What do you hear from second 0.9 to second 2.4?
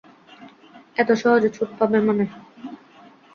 এত সহজে ছুট পাবে নানে।